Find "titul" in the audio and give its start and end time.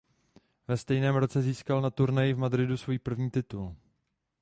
3.31-3.75